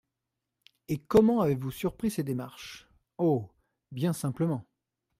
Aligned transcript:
Et 0.87 0.97
comment 0.97 1.41
avez-vous 1.41 1.69
surpris 1.69 2.09
ces 2.09 2.23
démarches? 2.23 2.87
Oh! 3.19 3.51
bien 3.91 4.13
simplement. 4.13 4.65